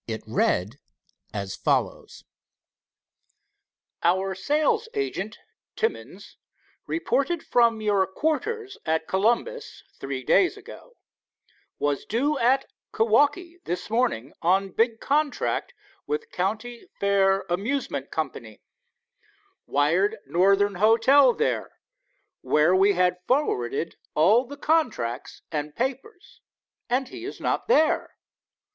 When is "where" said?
22.41-22.75